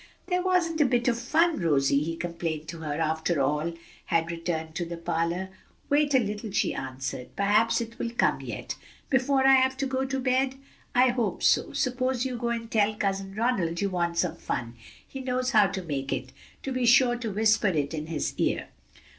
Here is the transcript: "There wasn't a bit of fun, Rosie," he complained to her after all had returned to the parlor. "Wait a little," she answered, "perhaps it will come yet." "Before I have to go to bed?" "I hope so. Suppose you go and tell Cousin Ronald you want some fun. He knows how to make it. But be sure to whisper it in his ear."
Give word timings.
"There 0.25 0.41
wasn't 0.41 0.81
a 0.81 0.85
bit 0.85 1.07
of 1.07 1.19
fun, 1.21 1.59
Rosie," 1.59 2.01
he 2.01 2.15
complained 2.17 2.67
to 2.69 2.79
her 2.79 2.95
after 2.95 3.39
all 3.39 3.71
had 4.05 4.31
returned 4.31 4.73
to 4.73 4.83
the 4.83 4.97
parlor. 4.97 5.49
"Wait 5.91 6.15
a 6.15 6.19
little," 6.19 6.49
she 6.49 6.73
answered, 6.73 7.29
"perhaps 7.35 7.81
it 7.81 7.99
will 7.99 8.09
come 8.09 8.41
yet." 8.41 8.75
"Before 9.11 9.45
I 9.45 9.53
have 9.53 9.77
to 9.77 9.85
go 9.85 10.03
to 10.05 10.19
bed?" 10.19 10.55
"I 10.95 11.09
hope 11.09 11.43
so. 11.43 11.73
Suppose 11.73 12.25
you 12.25 12.35
go 12.37 12.49
and 12.49 12.71
tell 12.71 12.95
Cousin 12.95 13.35
Ronald 13.35 13.79
you 13.79 13.91
want 13.91 14.17
some 14.17 14.37
fun. 14.37 14.73
He 15.07 15.19
knows 15.21 15.51
how 15.51 15.67
to 15.67 15.83
make 15.83 16.11
it. 16.11 16.31
But 16.63 16.73
be 16.73 16.87
sure 16.87 17.17
to 17.17 17.29
whisper 17.29 17.67
it 17.67 17.93
in 17.93 18.07
his 18.07 18.33
ear." 18.37 18.69